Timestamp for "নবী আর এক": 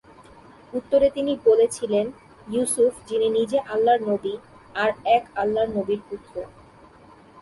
4.01-5.23